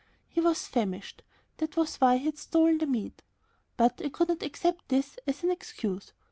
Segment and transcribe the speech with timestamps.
[0.27, 1.21] He was famished,
[1.57, 3.21] that was why he had stolen the meat.
[3.77, 6.11] But I could not accept this as an excuse.